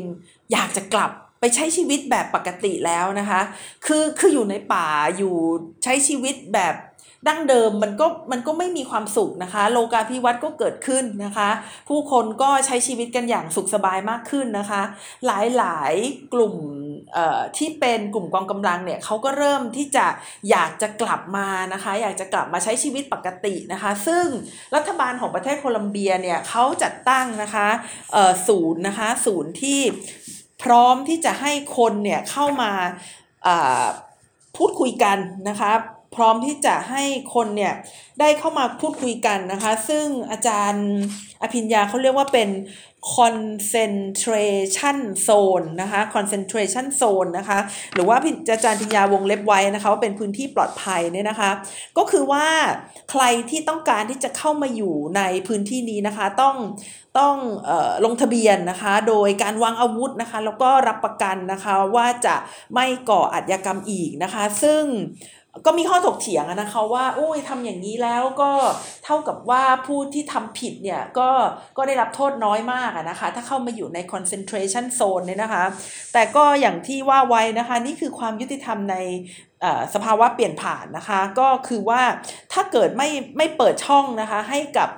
[0.53, 3.41] อยากจะกลับไปใช้ชีวิตแบบปกติแล้วนะคะ
[3.87, 5.35] คือคืออยู่ในป่าอยู่
[5.85, 6.75] ใช้ชีวิตแบบ
[7.29, 11.51] ดั้งเดิมมันก็มันก็ไม่มีความสุขนะคะ โลกาภิวัตน์ก็เกิดขึ้นนะคะ
[11.89, 14.83] ผู้คนก็ใช้ชีวิตกันอย่างสุขสบายมากขึ้นนะคะ
[15.27, 15.93] หลายหลาย
[16.35, 16.55] กลุ่ม
[17.57, 20.07] ที่เป็นกลุ่มกองกำลังเนี่ยเขาก็เริ่มที่จะ
[20.51, 24.27] อยากจะกลับมานะคะ อยากจะกลับมาใช้ชีวิตปกตินะคะ ซึ่ง
[24.77, 27.69] รัฐบาลของประเทศโคลัมเบียเนี่ยเขาจัดตั้งนะคะ
[28.49, 29.81] ศูนย์นะคะศูนย์ที่
[30.63, 32.73] พร้อมที่จะให้คนเนี่ยเข้ามา
[34.57, 35.73] พูดคุยกันนะคะ
[36.15, 37.03] พร้อมที่จะให้
[37.35, 37.75] คนเนี่ย
[38.21, 40.89] ได้เข้ามาพูดคุยกันนะคะ ซึ่งอาจารย์
[41.43, 42.49] อภิญญาเขาเรียกว่าเป็น
[43.17, 47.59] concentration zone นะคะ concentration zone นะคะ
[47.95, 48.17] หรือว่า
[48.53, 51.51] อาจารย์พิญญาวงเล็บไว้นะคะว่าเป็นพื้นที่ปลอดภัยเนี่ยนะคะ
[51.99, 52.47] ก็คือว่า
[53.11, 56.57] ใครที่ต้องการที่จะเข้ามาอยู่ในพื้นที่นี้นะคะต้อง
[57.19, 57.37] ต้อง
[57.69, 62.37] ออลงทะเบียนนะคะ โดยการวางอาวุธนะคะ แล้วก็รับประกันนะคะว่าจะ
[62.75, 64.83] ไม่ก่ออาชญากรรมอีกนะคะ ซึ่ง
[65.67, 68.51] ก็มีข้อถกเถียงนะคะว่าโอ้ยทำอย่างนี้แล้วก็
[69.05, 71.31] เท่ากับว่าผู้ที่ทำผิดเนี่ยก็
[71.77, 75.65] ก็ได้รับโทษน้อยมากนะคะ ถ้าเข้ามาอยู่ใน concentration zone เนี่ยนะคะ
[76.13, 78.97] แต่ก็อย่างที่ว่าไว้นะคะ นี่คือความยุติธรรมใน
[79.95, 82.03] สภาวะเปลี่ยนผ่านนะคะ ก็คือว่า
[82.53, 84.89] ถ้าเกิดไม่ไม่เปิดช่องนะคะให้กับ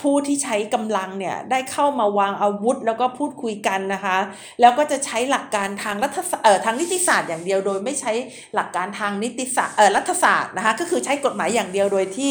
[0.00, 4.16] ผู้ที่ใช้กำลังเนี่ยได้เข้ามาวางอาวุธแล้วก็พูดคุยกันนะคะ
[4.60, 8.12] แล้วก็จะใช้หลักการทางรัฐเอ่อทางนิติศาสตร์อย่างเดียวโดยไม่ใช้
[8.54, 12.30] หลักการทางนิติศาสตร์รัฐศาสตร์นะคะก็คือใช้กฎหมายอย่างเดียวโดยที่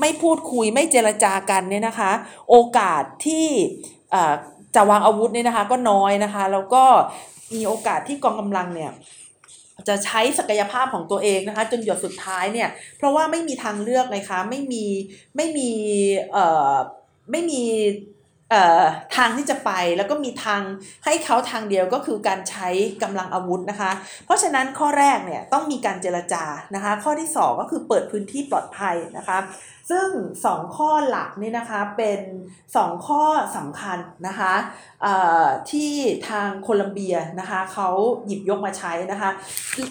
[0.00, 2.10] ไม่พูดคุยไม่เจรจากันเนี่ยนะคะ
[2.50, 3.46] โอกาสที่
[4.74, 6.84] จะวางอาวุธเนี่ยนะคะก็น้อยนะคะ แล้วก็
[7.54, 8.90] มีโอกาสที่กองกำลังเนี่ย
[9.88, 14.84] จะใช้ศักยภาพของตัวเองนะคะจนหยดสุดท้ายเนี่ยเพราะว่าไม่มีทางเลือกเลยคะไม่มี
[15.36, 15.70] ไม่มี
[16.32, 16.74] เอ่อ
[17.30, 17.62] ไม่มี
[19.16, 20.62] ทางที่จะไปแล้วก็มีทาง
[21.04, 22.68] ให้เขาทางเดียวก็คือการใช้
[23.02, 23.90] กำลังอาวุธนะคะ
[24.26, 29.38] เพราะฉะนั้นข้อแรกเนี่ยต้องมีการเจรจานะคะ ข้อที่ 2 ก็คือเปิดพื้นที่ปลอดภัยนะคะ
[29.90, 30.08] ซึ่ง
[30.44, 32.20] 2 ข้อหลักนี่นะคะเป็น
[32.64, 33.22] 2 ข้อ
[33.56, 34.54] สำคัญนะคะ
[35.70, 35.92] ที่
[36.28, 37.88] ทางโคลัมเบียนะคะเขา
[38.26, 39.30] หยิบยกมาใช้นะคะ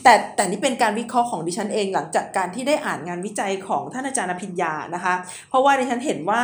[0.03, 5.13] แต่แต่นี่เป็นการวิเคราะห์ของดิฉันเองหลังจากการที่ได้อ่านงานวิจัยของท่านอาจารย์อภิญญานะคะ
[5.49, 6.41] เพราะว่าดิฉันเห็นว่า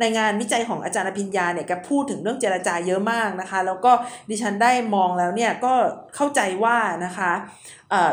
[0.00, 3.92] ในงานวิจัยของอาจารย์อภิญญาเนี่ยแกพูดถึงเรื่องเจรจาเยอะมากนะคะ แล้วก็
[4.30, 5.74] ดิฉันได้มองแล้วเนี่ยก็
[6.14, 7.32] เข้าใจว่านะคะ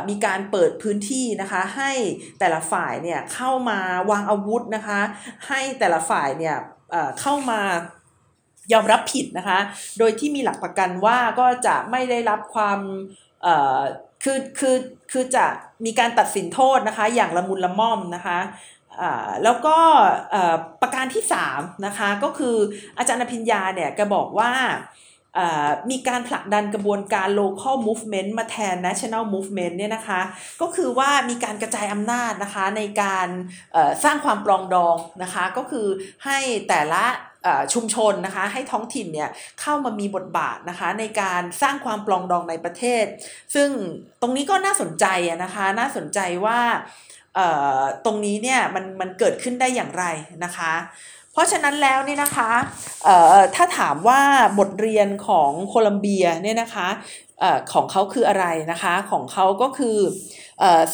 [0.09, 1.91] มีการเปิดพื้นที่นะคะ ให้
[2.39, 3.79] แต่ละฝ่ายเนี่ยเข้ามา
[4.11, 4.99] วางอาวุธนะคะ
[5.47, 6.55] ให้แต่ละฝ่ายเนี่ย
[7.21, 7.61] เข้ามา
[8.73, 9.59] ยอมรับผิดนะคะ
[9.99, 12.79] โดยที่มีหลักประกันว่าก็จะไม่ได้รับความ
[14.23, 14.75] คือคือ
[15.11, 15.45] คือจะ
[15.85, 18.39] มีการตัดสินโทษนะคะ อย่างละมุนละม่อมนะคะ
[19.43, 19.77] แล้วก็
[20.81, 22.55] ประการที่3นะคะก็คือ
[22.97, 24.51] อาจารย์พิญญาเนี่ยแกบอกว่า
[25.91, 30.21] มีการผลักดันกระบวนการ local movement มาแทน national movement เนี่ยนะคะ
[30.61, 33.27] ก็คือว่ามีการกระจายอำนาจนะคะในการ
[34.03, 35.87] สร้างความปลองดองนะคะ ก็คือ
[36.25, 36.37] ให้
[36.69, 37.03] แต่ละ
[37.73, 39.29] ชุมชนนะคะให้ท้องถิ่นเนี่ย
[39.61, 43.05] เข้ามามีบทบาทนะคะในการสร้างความปลองดองในประเทศ
[43.55, 43.69] ซึ่ง
[44.21, 45.05] ตรงนี้ก็น่าสนใจ
[45.43, 46.59] นะคะน่าสนใจว่า
[48.05, 50.05] ตรงนี้เนี่ยมันมันเกิดขึ้นได้อย่างไร
[50.43, 50.73] นะคะ
[51.33, 52.49] เพราะฉะนั้นแล้วนี่นะคะ
[53.55, 54.21] ถ้าถามว่า
[54.59, 56.87] บทเรียนของโคลัมเบียเนี่ยนะคะ
[57.73, 59.97] ของเขาคืออะไรนะคะ ของเขาก็คือ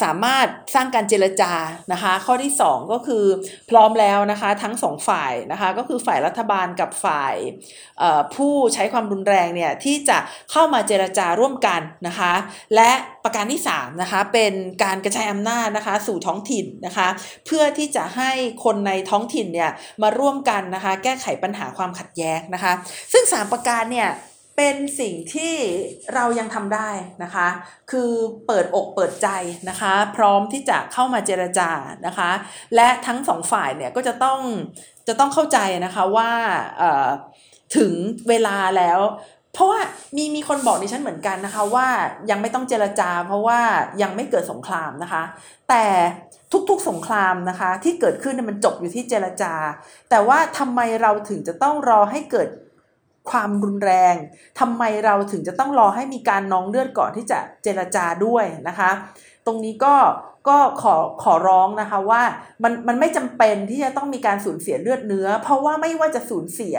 [0.04, 1.54] สามารถสร้างการเจรจา
[1.94, 3.26] นะคะ ข้อที่ 2 ก็คือ
[3.70, 7.36] พร้อมแล้วนะคะทั้งสองฝ่ายนะคะก็คือฝ่ายรัฐบาลกับฝ่าย
[8.36, 10.18] ผู้ใช้ความรุนแรงเนี่ยที่จะ
[10.52, 12.34] เข้ามาเจรจาร่วมกันนะคะ
[12.76, 12.92] และ
[13.24, 17.08] ประการที่3นะคะเป็นการกระจายอำนาจนะคะสู่ท้องถิ่นนะคะ
[17.46, 18.32] เพื่อที่จะให้
[18.64, 22.74] คนในท้องถิ่นเนี่ยมาร่วมกันนะคะ แก้ไขปัญหาความขัดแย้งนะคะ
[23.14, 24.10] ซึ่ง 3 ประการเนี่ย
[24.62, 25.56] เป็นสิ่งที่
[26.14, 26.90] เรายังทำได้
[27.24, 27.48] นะคะ
[27.92, 28.12] คือ
[28.48, 29.28] เปิดอกเปิดใจ
[29.70, 31.70] นะคะ พร้อมที่จะเข้ามาเจรจา
[32.08, 32.32] นะคะ
[32.76, 34.40] และทั้งสองฝ่ายเนี่ยก็จะต้อง
[35.08, 36.32] จะต้องเข้าใจนะคะว่า
[37.78, 37.94] ถึง
[38.30, 39.00] เวลาแล้ว
[39.54, 39.80] เพราะว่า
[40.16, 41.88] มีมีคนบอกดิฉันเหมือนกันนะคะว่า
[42.32, 43.60] ยังไม่ต้องเจรจา เพราะว่า
[44.02, 45.24] ยังไม่เกิดสงครามนะคะ
[45.70, 45.86] แต่
[46.70, 49.54] ทุกๆสงครามนะคะ ที่เกิดขึ้นมันจบอยู่ที่เจรจา
[50.10, 52.50] แต่ว่าทำไมเราถึงจะต้องรอให้เกิด
[53.32, 54.16] ความรุนแรง
[54.60, 58.92] ทำไมเราถึงจะต้องรอให้มีการน้องเลือดก่อนที่จะเจรจาด้วยนะคะ
[59.46, 59.96] ตรงนี้ก็
[60.50, 62.22] ก็ขอขอร้องนะคะว่า
[62.64, 66.78] มันมันไม่จำเป็นที่จะต้องมีการสูญเสียเลือดเนื้อ เพราะว่าไม่ว่าจะสูญเสีย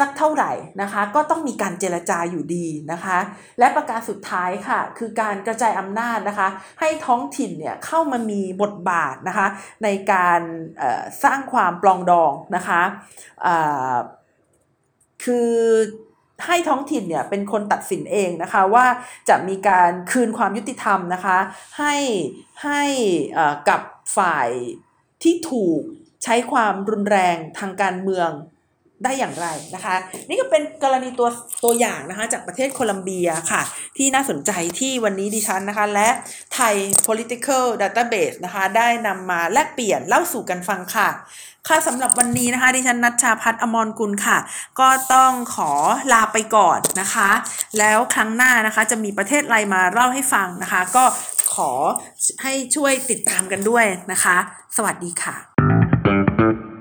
[0.00, 0.52] สักเท่าไหร่
[0.82, 3.18] นะคะ ก็ต้องมีการเจรจาอยู่ดีนะคะ
[3.58, 6.48] และประการสุดท้ายค่ะ คือการกระจายอำนาจนะคะ
[6.80, 9.46] ให้ท้องถิ่นเนี่ยเข้ามามีบทบาทนะคะ
[9.84, 10.40] ในการ
[11.24, 12.82] สร้างความปลองดองนะคะ
[15.24, 15.50] คือ
[16.46, 18.86] ให้ท้องถิ่นเนี่ยเป็นคนตัดสินเองนะคะว่า
[19.28, 21.38] จะมีการคืนความยุติธรรมนะคะ
[21.78, 21.94] ให้
[22.64, 22.82] ให้
[23.68, 23.80] กับ
[24.16, 24.48] ฝ่าย
[25.22, 25.80] ที่ถูก
[26.24, 28.30] ใช้ความรุนแรงทางการเมือง
[29.04, 29.96] ได้อย่างไรนะคะ
[30.28, 31.28] นี่ก็เป็นกรณีตัว
[31.64, 33.62] ตัวอย่างนะคะจากประเทศโคลัมเบียค่ะ
[33.96, 36.08] ที่น่าสนใจที่วันนี้ดิฉันนะคะ และ
[36.54, 36.74] ไทย
[37.06, 41.08] political database นะคะ ได้นำมาแลกเปลี่ยนเล่าสู่กันฟังค่ะ
[41.68, 44.38] ค่ะสำหรับวันนี้นะคะ ดิฉันนัชชาพัฒอมรกุลค่ะ
[44.80, 45.70] ก็ต้องขอ
[46.12, 47.30] ลาไปก่อนนะคะ
[47.78, 51.04] แล้วครั้งหน้านะคะจะมีประเทศอะไรมาเล่าให้ฟังนะคะ ก็
[51.54, 51.70] ขอ
[52.42, 54.36] ให้ช่วยติดตามกันด้วยนะคะ
[54.76, 56.71] สวัสดีค่ะ